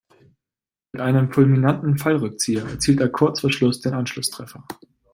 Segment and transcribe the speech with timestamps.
[0.93, 4.63] Mit einem fulminanten Fallrückzieher erzielt er kurz vor Schluss den Anschlusstreffer.